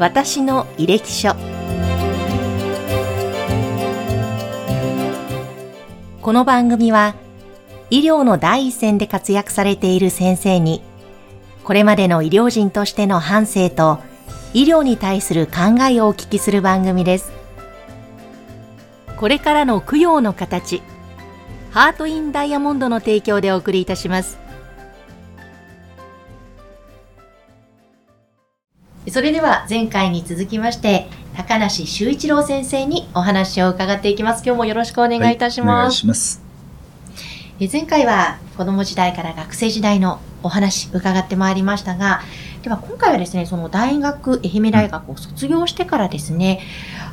[0.00, 1.36] 私の履歴書。
[6.20, 7.14] この番組は
[7.90, 10.82] 医療の第一線で活躍されている先生に
[11.62, 14.00] これまでの医療人としての反省と
[14.52, 17.32] 医療に対する考えをお聞きする番組です。
[19.16, 20.82] これからの供養の形
[21.70, 24.38] ハートインダイヤモンドの提供でお送りいたします。
[29.14, 34.42] それでは前回に続きまして高梨修一郎先生にお話を伺っていきます。
[34.44, 36.42] 今日もよろしくお願いいたします、はい、お願いします。
[37.60, 42.22] え前回は子供時代から学生時代のお話伺ってまいりましたが
[42.64, 46.62] では今回はですねその大学愛媛大学を卒業してからですね、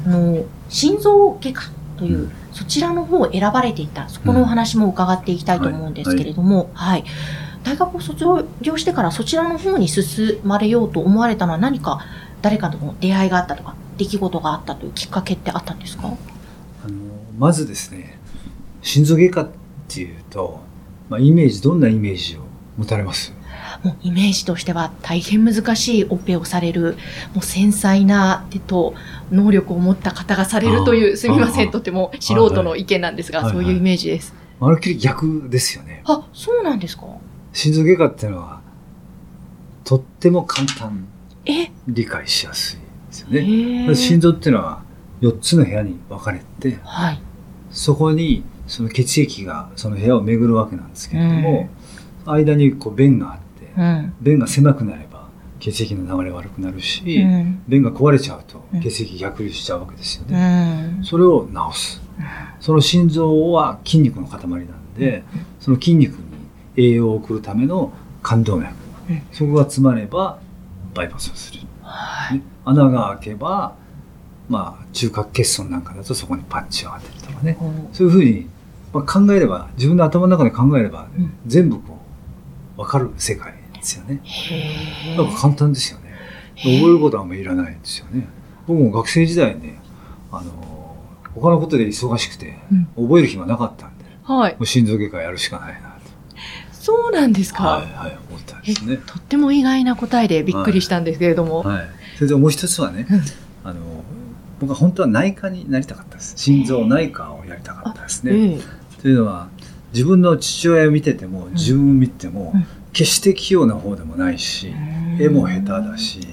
[0.03, 1.61] あの心臓外科
[1.97, 8.25] という、うん、そちらの方を選ばれていたそこのお話も伺っていきたいと思うんですけれども、うんはい、はい大学を卒
[8.61, 12.01] 業してからそちらの方に進まれようと思われたのは何か
[12.41, 16.95] 誰かとの出会いがあったとか出来事があったというきっかけってあったんですかあの
[17.37, 18.19] まずですね
[18.81, 19.49] 心臓外科っ
[19.87, 20.59] ていうと、
[21.07, 22.41] まあ、イメージどんなイメージを
[22.77, 23.33] 持たれます
[23.83, 26.97] もうイメージとしては大変難しいオペをされる
[27.33, 28.95] もう繊細な手と
[29.31, 34.33] 能力を持った方がされるというすみませんとても素人の意見なんですが、そういうイメージです。
[34.59, 36.03] まるっきり逆ですよね。
[36.05, 37.05] あ、そうなんですか
[37.53, 38.61] 心臓外科っていうのは
[39.83, 41.07] とっても簡単。
[41.87, 43.95] 理解しやすいですよね。
[43.95, 44.83] 心臓っていうのは
[45.21, 47.21] 4つの部屋に分かれて、はい、
[47.71, 51.69] そこにその血液がその部屋を巡るわけなんですけれども、
[52.25, 55.27] うん、間にこう弁があって、うん、弁が狭くなれば
[55.59, 60.99] 血液の流れ悪くなるし、うん、弁が壊れちゃうと血液逆流しちゃうわけですよね。
[61.03, 62.01] それを治す。
[62.59, 65.23] その心臓は筋肉の塊なんで、
[65.59, 66.30] その筋肉に
[66.75, 67.91] 栄養を送るための
[68.21, 68.73] 冠動脈、
[69.09, 70.39] うん、そこが詰まれば
[70.93, 73.75] バイパスをする、はい、穴が開けば
[74.49, 78.47] まあ中核欠損なんかだとそこにパッチを当てるとかね、うん、そういうふうに、
[78.93, 81.97] まあ、考えれば自分の頭の中で考えれば、ねうん、全部こ
[82.77, 84.21] う分かる世界ですよね。
[85.17, 86.11] だから簡単ですよね。
[86.55, 88.27] 覚えることはあんまりいらないんですよね。
[88.67, 89.79] 僕も学生時代ね
[90.31, 90.95] あの
[91.33, 92.57] 他のことで忙しくて、
[92.95, 95.95] 覚える暇なかったんで、はい、もう心臓外科やるしかないな
[96.81, 97.63] そうなんですか？
[97.63, 98.97] はい、はい、思ったんですね。
[99.05, 101.59] とっても意外な答えでびっくりしたんですけれども。
[101.59, 101.77] はい。
[101.77, 103.07] はい、それでもう一つはね、
[103.63, 103.79] あの、
[104.59, 106.33] 僕は本当は内科になりたかったです。
[106.37, 108.31] 心臓内科をやりたかったですね。
[108.33, 108.61] えー、
[109.01, 109.49] というのは、
[109.93, 112.53] 自分の父親を見てても、自分を見ても、
[112.93, 114.73] 決して器用な方でもないし、
[115.19, 116.27] 絵も下手だし、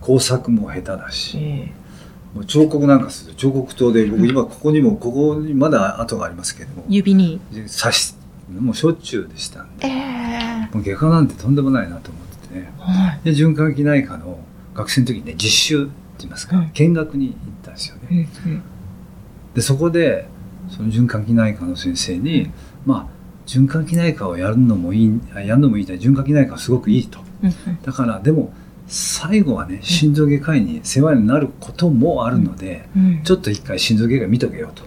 [0.00, 8.14] 工作も下手だし、えー、彫刻なんかする彫刻刀で僕今ここにもここにまだ跡がありますけれども指に刺し
[8.48, 14.38] もうしょっちゅうでしたんで、えー、もう外科なんてとんでもないなと思っててね、はい、で循環器内科の
[14.74, 18.28] 学生の時にね実習って言いますか、見学に行ったんですよね、
[19.54, 20.28] でそこで
[20.70, 22.50] その循環器内科の先生に、
[22.84, 25.86] まあ循環器内科をやるのもいいやるのもいい。
[25.86, 27.20] 循環器内科はすごくいいと、
[27.82, 28.52] だからでも
[28.88, 32.88] 最後はね心臓外科医に世話になることもあるので、
[33.24, 34.84] ちょっと一回心臓外科見とけよと、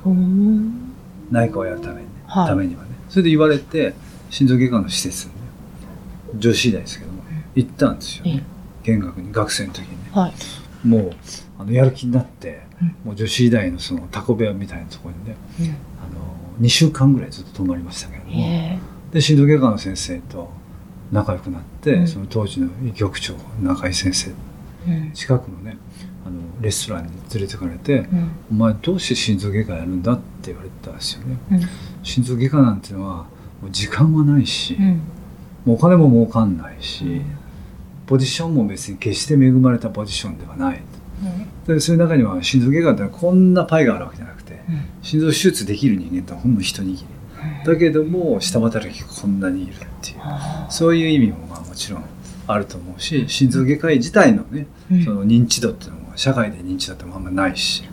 [1.32, 3.94] 内科をやるために、はい、ためにはねそれで言われて
[4.30, 5.40] 心臓外科の施設に、ね、
[6.36, 7.24] 女子医大ですけども
[7.56, 8.44] 行ったんですよね、
[8.84, 11.12] 見学に学生の時にね、はい、もう
[11.58, 15.76] あのやる気になって、うん、もう女子医大のそのタコ部屋みたいなところにね、うん、あの
[16.62, 18.90] 2週間ぐらいずっと泊まりましたけれども。
[19.12, 20.52] で心臓外科の先生と
[21.12, 24.32] 仲良くなって、うん、その当時の医局長中井先生、
[25.16, 25.78] 近くのね
[26.26, 28.08] あのレストランに連れてかれて、
[28.52, 31.68] お前どうして心臓外科やるんだ?」って言われたんですよね。
[32.04, 33.16] 心臓外科なんていうのは
[33.62, 35.02] もう時間はないし、うん、
[35.66, 37.26] もうお金も儲かんないし、うん、
[38.08, 40.82] ポジションも別に決して恵まれたポジションではない、
[41.68, 44.60] うん、でそういう中には心臓外科ってこんなパイがあるわけじゃなくて、
[45.02, 47.06] 心臓手術できる人間ってほんの一握り、
[47.66, 50.20] だけども下働きこんなにいるっていう。
[50.70, 52.04] そういう意味もまあもちろん
[52.48, 54.66] あると思うし心臓外科医自体のね、
[55.06, 57.84] その認知度っていうのは社会で認知度ってあんまないし、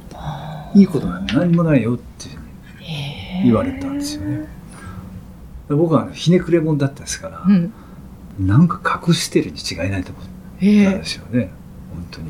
[0.74, 2.35] いいことなんて何もないよっていう
[3.44, 4.48] 言われたんですよね。
[5.68, 7.72] 僕はひねくれ者だったですから、うん、
[8.38, 11.50] なんか隠してるに違いないと思ったんですよね、
[11.92, 12.28] 本当に。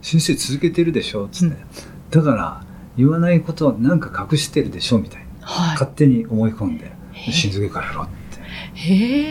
[0.00, 1.60] 先生続けてるでしょっつって、うん、
[2.10, 2.64] だから
[2.96, 6.90] 言わないことはなんか隠してるでしょみたいな、はい、勝手に思い込んで
[7.30, 8.08] 心臓外科やろうっ
[8.74, 9.22] て。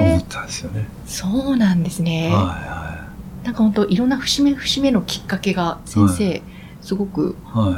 [0.00, 0.88] 思ったんですよね。
[1.06, 2.28] そうなんですね。
[2.28, 3.08] はいは
[3.42, 3.46] い。
[3.46, 6.42] なんか本当いろんな節目節目のきっかけが先生、はい
[6.80, 7.36] すごく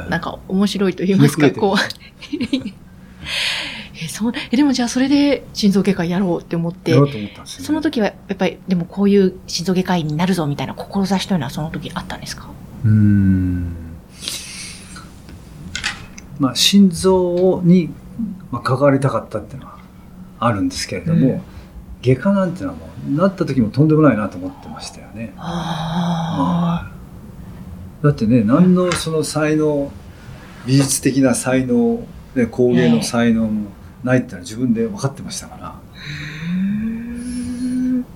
[0.09, 1.77] なんか面白いと言いますか、こう。
[1.77, 2.73] へ
[4.03, 12.49] えそうえでもじゃあそれで心臓外科やろうって思って、っね、その時はやっぱりでもこういう心臓外科医になるぞみたいな志というのはその時あったんですか？
[12.83, 13.75] うん。
[16.39, 17.91] まあ心臓に
[18.63, 19.77] 関わりたかったっていうのは
[20.39, 21.41] あるんですけれども、うん、
[22.01, 25.33] 外科なんていうのはもうなった時もとんでもないなと思ってましたよね。
[25.37, 26.91] あ
[28.03, 29.91] だってね何のその才能
[30.65, 32.05] 美術的な才能
[32.35, 33.71] で工芸の才能も
[34.03, 35.75] ないってのは自分で分かってましたから。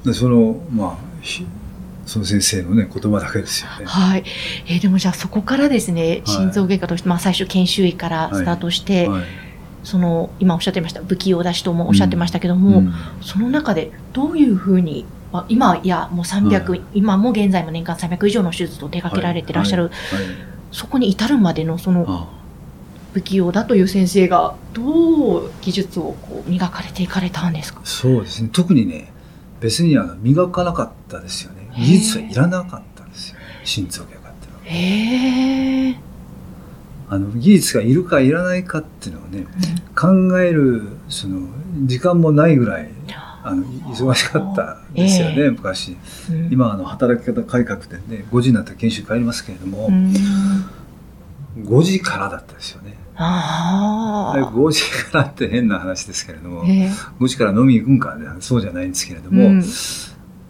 [0.05, 1.07] でそのまあ
[2.05, 3.85] その先生のね言葉だけですよね。
[3.85, 4.23] はい。
[4.67, 9.29] えー、でもじゃあそこからですね、心臓外科として、まあ最初研修医からスタートして、はいはい、
[9.83, 19.91] その今おっしゃってました不器用だしともおっしゃってましたけども、うん、その中でどういうふうにまあ、今いやもう300、はい、今も現在も年間300以上の手術を手掛けられてらっしゃる、
[20.71, 22.29] そこに至るまでのその
[23.13, 27.81] 不器用だという先生がどう技術をこう磨かれていかれたんですか？
[27.83, 28.49] そうですね。
[28.51, 29.11] 特にね
[29.59, 31.69] 別にあの磨かなかったですよね。
[31.75, 33.37] 技術はいらなかったんですよ。
[33.63, 34.61] 心臓外科ってのは。
[34.65, 35.99] へ
[37.09, 41.47] あの技術がいるかいらないかっていうのをね、うん、考えるその
[41.85, 42.89] 時間もないぐらい
[43.47, 45.97] あの忙しかったですよね、えー、昔、
[46.29, 50.13] うん、今あの働き方改革でね5時になったら研修帰りますけれども、うん、
[51.57, 52.97] 5時からだったですよね。
[53.19, 56.89] あ5時からって変な話ですけれども、えー、
[57.19, 59.63] 5時から飲み行くんかそうじゃないんですけれども、うん、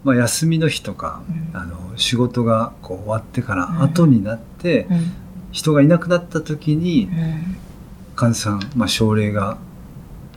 [0.04, 1.22] まあ、休みの日とか、
[1.54, 4.86] あの仕事がこう終わってから後になって、
[5.50, 7.08] 人がいなくなった時に、
[8.14, 9.56] 患者さん、まあ、症例が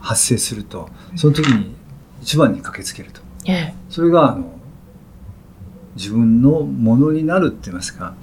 [0.02, 1.76] 発生するとその時に
[2.22, 4.46] 一番に駆けつけると、ええ、それがあの
[5.96, 8.14] 自分のものになるって言いますか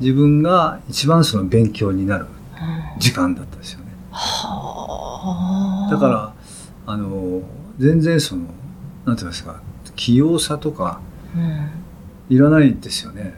[0.00, 2.26] 自分が一番その勉強になる
[2.98, 3.86] 時間だったですよね。
[5.90, 6.34] だから
[6.86, 7.42] あの
[7.78, 8.42] 全然その
[9.06, 9.60] なんて言いますか
[9.96, 11.00] 器用さとか、
[12.28, 13.34] いらないんですよね。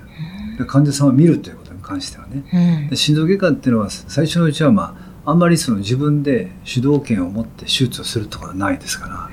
[0.67, 2.89] 患者さんを見るということに関してはね。
[2.91, 4.95] うん、心臓外科っていうのは最初のうちはま
[5.25, 9.31] ああんまりその自分で主導権を持って手術をするとかはないですから、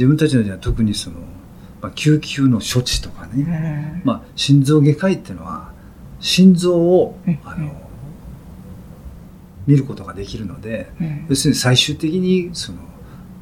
[0.00, 1.18] 自分たちのじゃ特にその、
[1.82, 5.72] まあ、救急の処置とかね、まあ、心臓外科医っていうのは
[6.20, 7.70] 心臓を、あの
[9.66, 10.90] 見ることができるので、
[11.28, 12.78] 要するに最終的にその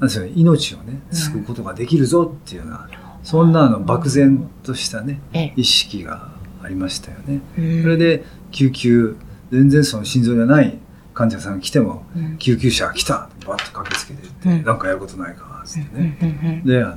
[0.00, 2.90] なんですか命をね救うことができるぞっていうような、
[3.22, 5.20] そんなあの漠然としたね、
[5.54, 7.40] 意識がありましたよね。
[7.82, 9.16] それで救急
[9.52, 10.76] 全然その心臓じゃない
[11.14, 12.04] 患者さんが来ても、
[12.40, 16.96] 救急車が来たバッと駆けつけてって、うん、かやることないかつってね、であの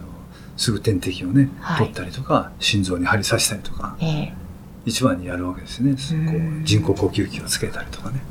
[0.58, 4.34] すぐ点滴をね、取ったりとか心臓に針刺したりとか、えー、
[4.86, 5.94] 一番にやるわけですね。
[5.94, 8.22] こう人工呼吸器をつけたりとかね。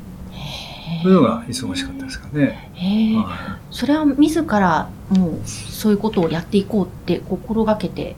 [1.03, 2.69] そういうのが忙しかったですかね。
[3.15, 8.15] はい、それは自らもうそういうことをやっていこうって心がけて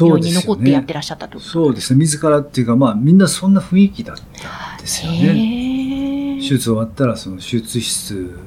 [0.00, 2.00] 病院に残ってやってらっしゃったとそうですね。
[2.00, 6.38] 自らっていうかまあみんなそんな雰囲気だったんですよね。
[6.40, 8.38] 手術終わったらその手術室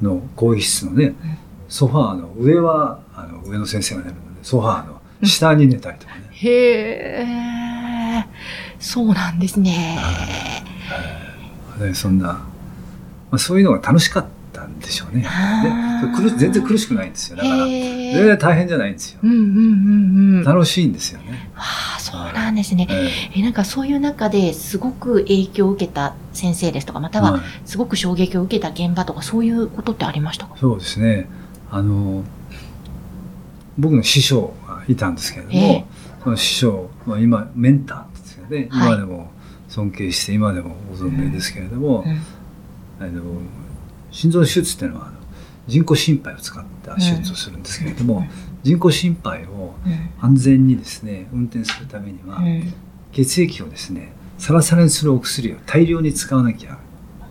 [0.00, 1.14] の更衣室のね、うん
[1.70, 6.28] ソファーの上はあの上の先生が寝るのでソファーの下に寝たりとかね。
[6.32, 8.26] へえ、
[8.80, 10.02] そうなんですね。
[11.78, 12.44] でそんな、ま
[13.32, 15.22] あ、そういうのが楽しかったんでしょうね。
[15.22, 17.36] で全然苦しくないんですよ。
[17.36, 19.20] だから全然大変じゃないんですよ。
[19.22, 21.50] うんうんうんうん、楽しいんですよね。
[21.54, 22.88] ああ、そうなんですね。
[22.90, 30.56] えー、なんかそういう中ですごく影響を受けた先生ですとか、またはすごく衝撃を受けた現場とか、そういうことってありましたか？
[30.56, 31.28] そうですね。
[31.70, 32.24] あの
[33.78, 39.30] 僕の師匠がいたんですけれども、えー、その師匠は今メンターですよね、はい、今でも
[39.68, 42.20] 尊敬して今でもご存命ですけれども、うん。
[43.00, 43.22] あの
[44.10, 45.12] 心臓の手術っていうのは
[45.66, 48.28] 人工心肺を使った手術をするんですけれども、うん、
[48.62, 49.74] 人工心肺を
[50.20, 52.42] 安全にですね運転するためには、
[53.12, 56.78] 血液をですねサラサラにするお薬を大量に使わなきゃ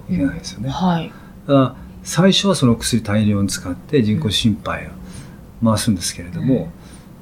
[0.10, 0.70] いけないですよね。
[0.70, 1.12] はい、
[1.46, 4.90] だから最初はその薬大量に使って人工心肺を
[5.64, 6.72] 回すんですけれども、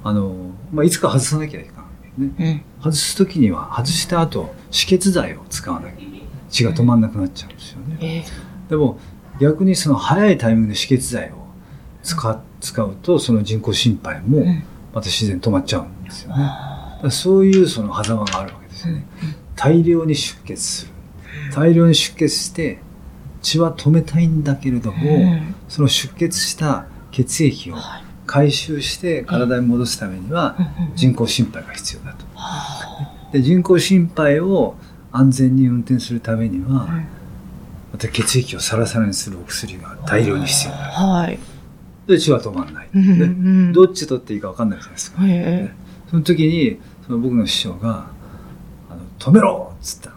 [0.04, 0.36] あの
[0.72, 1.86] まあ、いつか外さなきゃいか
[2.18, 2.64] ん、ね。
[2.80, 6.08] 外す時には外した後止血剤を使わなきゃ
[6.50, 8.26] 血が止まんなくなっちゃうんですよね、
[8.70, 9.00] でも
[9.40, 11.48] 逆にその早いタイミングで止血剤を
[12.04, 14.46] 使使うとその人工心肺も
[14.94, 19.06] また自然止まっちゃうんですよね、そういうその狭間があるわけですよね、
[19.56, 20.92] 大量に出血する。
[21.54, 22.80] 大量に出血して
[23.48, 27.76] 血は止めたいんだけれども、うん、その出血した血液を
[28.26, 30.58] 回収して体に戻すためには
[30.96, 32.26] 人工心肺が必要だと。
[33.32, 34.76] で人工心肺を
[35.14, 36.88] 安全に運転するためには、
[37.94, 40.94] また血液をサラサラにするお薬が大量に必要になる。
[40.94, 41.40] はい。
[42.08, 42.90] で、血は止まんない。
[42.94, 45.22] でどっち取っていいか分かんないじゃないですか。
[45.22, 45.74] ね、
[46.10, 48.08] その時に、その僕の師匠が、
[48.90, 50.17] あの止めろっつった。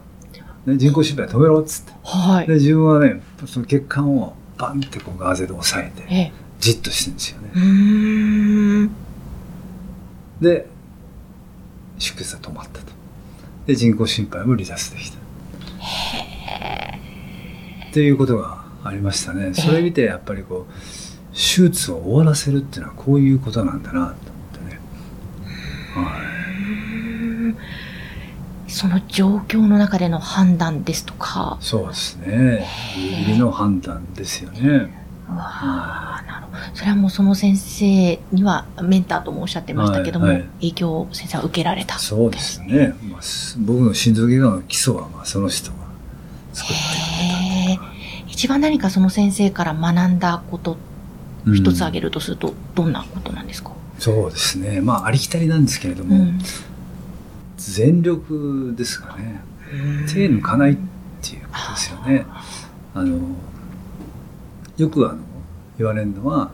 [0.67, 1.93] ね、人工心肺止めろっつって。
[2.05, 2.47] はい。
[2.47, 7.41] で、自分はね、その血管をバンってこうガーゼで押さえて、じっとしてるんですよ
[8.91, 8.91] ね。
[10.41, 10.67] で、
[11.99, 12.93] 出血が止まったと。
[13.67, 15.19] で、人工心肺も離脱できた。
[17.91, 19.53] っていうことがありましたね。
[19.55, 20.73] それ見てやっぱりこう、
[21.33, 24.30] 手術を終わらせるっていうのはこういうことなんだなと
[28.81, 31.59] その状況の中での判断ですとか。
[31.61, 32.67] そうですね。
[32.97, 34.91] ギリの判断ですよね。
[35.29, 36.59] わあ、なるほど。
[36.75, 41.99] それはもうその先生にはメンターともおっしゃってましたけども、はいはい、影響を先生は受けられた。
[41.99, 43.21] そうですね、まあ、
[43.59, 45.77] 僕の心臓外科の基礎はまあその人が
[46.55, 47.83] 作ってくれた
[48.29, 50.79] 一番何かその先生から学んだこと
[51.45, 54.81] 一つ挙げるとするとどんなことなんですか、うん、そうですね。
[54.81, 56.39] まあありきたりなんですけれども、うん、
[57.61, 59.43] 全力ですかね。
[60.09, 60.77] 手抜かないっ
[61.23, 62.27] ていうことですよね。
[62.95, 63.19] あの
[64.77, 65.19] よくあの
[65.79, 66.53] 言われるのは、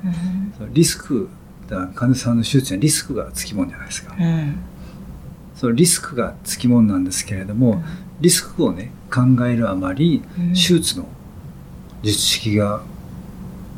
[0.60, 1.28] うん、リスク
[1.68, 4.58] だ患者さんの手術にはリスクがつきもんじゃないですか、うん、
[5.54, 7.84] そのリスクがつきもんなんですけれども、うん、
[8.20, 11.06] リスクをね考えるあまり、手術の
[12.02, 12.82] 術式が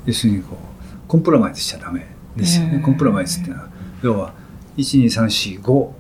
[0.07, 2.07] 要するにこうコンプラマイズしちゃダメ
[2.37, 3.69] ですよね、コンプラマイズっていうのは
[4.03, 4.35] 要は
[4.77, 5.91] 12345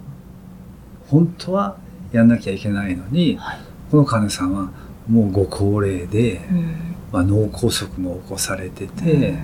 [1.08, 1.76] 本当は
[2.12, 3.58] やんなきゃいけないのに、はい、
[3.90, 4.70] この患者さんは
[5.08, 6.40] もうご高齢で、
[7.12, 9.38] まあ、脳梗塞も起こされてて、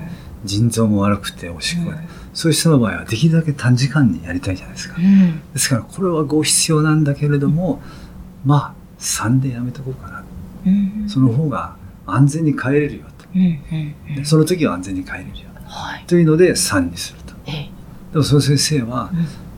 [0.44, 1.98] 腎臓も悪くておしっこが、
[2.34, 4.96] そういう人の場合はできるだけ短時間にやりたいじゃないですか、
[5.52, 7.82] ですからこれはご必要なんだけれども、
[8.44, 10.24] まあ3でやめとこうかな、
[11.08, 17.34] その方が安全に帰れるよと、その時は安全に帰れるよ、はい、というので3にすると、
[18.12, 19.10] でもその先生は、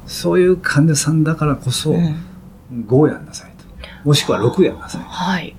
[0.07, 1.93] そういう患者さんだからこそ
[2.73, 3.65] 5やんなさいと。
[4.05, 5.57] もしくは6やんなさい、はい、って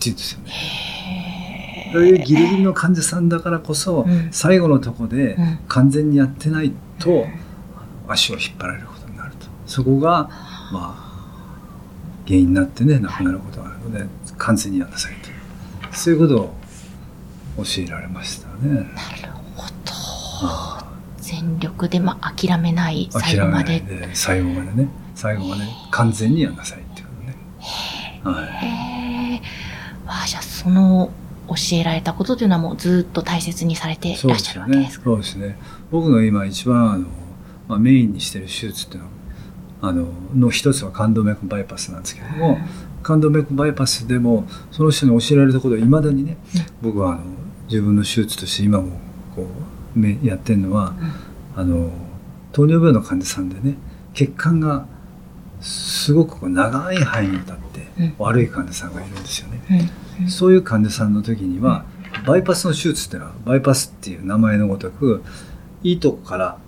[0.00, 1.90] 言うんですよね。
[1.92, 5.36] そういうギリギリの患者さんだからこそ、最後のとこで
[5.68, 7.26] 完全にやってないと、
[8.08, 9.46] 足を引っ張られることになると。
[9.66, 10.28] そこが
[10.72, 11.06] まあ
[12.26, 14.04] 原因になってね亡くなることがあるので
[14.36, 15.96] 完全にやんなさいと。
[15.96, 16.56] そういうことを
[17.64, 18.74] 教えられましたね。
[18.74, 18.88] なる
[19.54, 19.66] ほ
[20.75, 20.75] ど。
[21.40, 23.80] 全力でまあ諦めない最後まで。
[23.80, 27.36] で最後までね最後まで完全にやんなさいっていうね。
[28.22, 29.42] はい。
[30.06, 31.10] あじゃあその
[31.48, 35.04] 教えられたことというのはもうずっと大切にされていらっしゃるわけですか？
[35.04, 35.46] そうですね。
[35.46, 35.58] すね
[35.90, 37.06] 僕の今一番あの、
[37.68, 39.12] まあ、メインにしてる手術っていうのは
[39.82, 42.58] あのの一つは冠動脈バイパスなんですけれども、
[43.02, 46.38] 冠動脈バイパスでもその人に教えられたことはいまだにね、
[46.82, 47.22] 僕はあの
[47.68, 48.98] 自分の手術として今も
[49.34, 49.46] こ
[49.96, 50.94] うやってるのは、
[51.56, 51.90] あの
[52.52, 53.76] 糖尿病の患者さんでね
[54.14, 54.86] 血管が
[55.60, 59.90] すごく長い範囲にわたって悪い患者さんがいるんですよね。
[60.28, 61.84] そういう患者さんの時には
[62.26, 65.22] バイパスの手術っていうのはバイパスっていう名前のごとく
[65.82, 66.58] いいとこから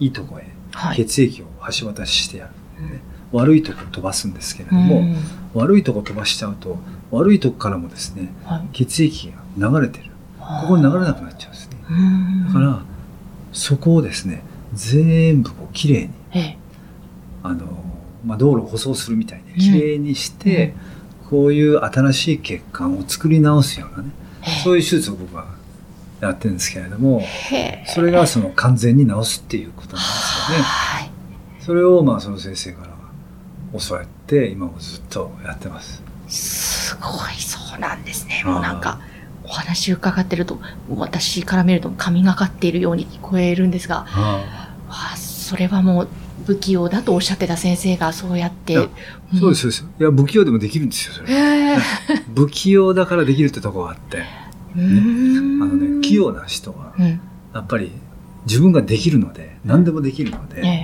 [0.00, 0.46] いいとこへ
[0.94, 1.46] 血液を
[1.78, 3.00] 橋渡ししてやる、ね、
[3.32, 5.14] 悪いとこ飛ばすんですけれども、
[5.54, 6.78] 悪いとこ飛ばしちゃうと
[7.10, 10.10] 悪いとこからもですね、はい、血液が流れてる。
[10.38, 11.76] ここに流れなくなっちゃうんですね。
[12.46, 12.82] だから
[13.52, 14.42] そこをですね
[14.74, 16.56] 全部こうきれいに、
[17.42, 17.66] あの、
[18.24, 20.98] まあ、道路を舗装するみたいにきれいにして、うん。
[21.28, 24.10] こういう新しい血管を作り直すようなね
[24.64, 25.46] そういう手術を僕は
[26.20, 27.22] やってるんですけれども
[27.86, 30.64] それがその完全に治すっていうことなんですよね。
[31.60, 36.02] それをまあその先生から教わって今もずっとやってます。
[36.28, 38.42] すごいそうなんですね。
[38.46, 38.98] もうなんか
[39.48, 44.44] お話伺ってると私から見ると神がかっているように聞こえるんですが、あ
[44.88, 46.08] あそれはもう
[46.44, 48.74] 不器用だとおっしゃってた先生がそうやって。
[49.38, 49.86] そうです、そうです。
[50.00, 51.32] いや、不器用でもできるんですよ、それ。
[51.32, 51.78] えー、
[52.34, 54.18] 不器用だからできるってとこがあって。
[54.18, 54.24] ね、
[54.74, 56.94] あのね、器用な人は、
[57.54, 57.92] やっぱり
[58.46, 60.77] 自分ができるので、何でもできるので、えー、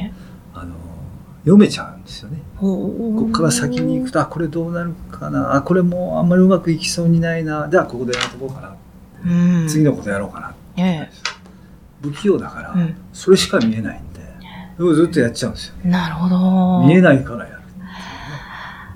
[1.45, 2.39] 読めちゃうんですよね。
[2.59, 8.75] ここから先に行くと、あ、これどうなるかな、あ、これもうあんまりうまくいきそうにないな、じゃあここでやっとこうかな。
[9.69, 10.55] 次のことやろうかな。
[10.83, 12.75] えー、不器用だから、
[13.13, 14.21] それしか見えないんで、
[14.95, 15.75] ずっとやっちゃうんですよ。
[15.85, 16.85] なるほど。
[16.87, 17.57] 見えないからやる。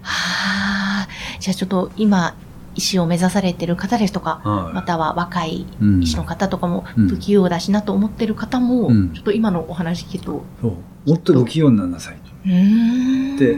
[0.03, 1.09] はあ。
[1.39, 2.35] じゃあちょっと今、
[2.79, 5.67] 医師を目指されてる方ですとか、はい、または若い
[6.01, 11.11] 医師の方とかも不器用だしなと思ってる方も、うん、ちょっと今のお話聞くと、そう。
[11.11, 13.57] もっと不器用にならなさいとって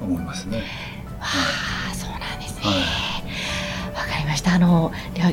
[0.00, 0.62] 思いますね。
[1.18, 2.62] はあ、そうなんですね。
[2.64, 2.70] は
[3.06, 3.10] い。
[4.30, 4.54] ました。
[4.54, 5.32] あの、では、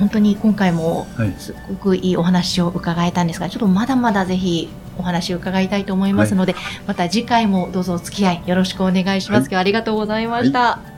[0.00, 1.06] 本当に今回も
[1.38, 4.68] すごくいいお話を伺えたんですが、はい、ちょっとまだまだぜひ
[4.98, 9.40] お話を伺いたいと思いますので、はい、また次回もどうぞお付き合いよろしくお願いします。
[9.40, 10.97] はい、今日はありがとうございました。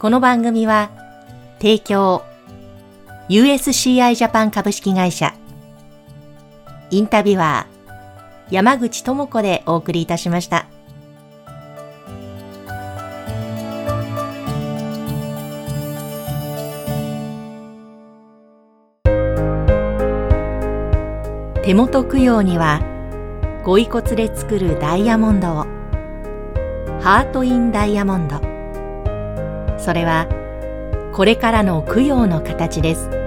[0.00, 0.88] この番組は、
[1.58, 2.22] 提供、
[3.28, 5.34] USCI ジャパン株式会社、
[6.88, 10.64] インタビュアー、山口智子でお送りいたしました。
[21.62, 22.80] 手元供養には
[23.66, 25.66] ご遺骨で作るダイヤモンドを。
[27.02, 28.49] ハート・イン・ダイヤモンド。
[29.80, 30.26] それは
[31.12, 33.19] これからの供養の形です。